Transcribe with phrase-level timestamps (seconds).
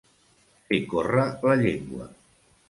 [0.69, 2.09] Fer córrer la llengua.